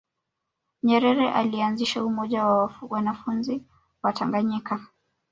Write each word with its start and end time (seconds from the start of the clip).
nyerere 0.83 1.31
alianzisha 1.31 2.03
umoja 2.05 2.45
wa 2.45 2.73
wanafunzi 2.89 3.63
wa 4.03 4.13
tanganyika 4.13 4.79